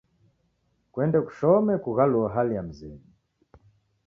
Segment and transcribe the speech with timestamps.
[0.91, 3.07] Kuende kushome kughaluo hali ya mzenyu.